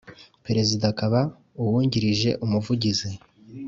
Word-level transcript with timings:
Perezida 0.45 0.83
akaba 0.93 1.19
uwungirije 1.63 2.29
Umuvugizi 2.45 3.09